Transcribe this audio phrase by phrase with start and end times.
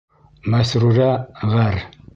[0.53, 1.11] Мәсрүрә
[1.55, 1.81] ғәр.